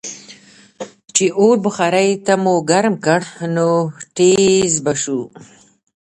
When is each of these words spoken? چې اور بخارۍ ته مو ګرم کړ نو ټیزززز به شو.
چې 1.15 1.25
اور 1.39 1.55
بخارۍ 1.65 2.09
ته 2.25 2.33
مو 2.43 2.53
ګرم 2.69 2.95
کړ 3.05 3.21
نو 3.55 3.67
ټیزززز 4.15 4.75
به 4.83 4.93
شو. 5.01 5.19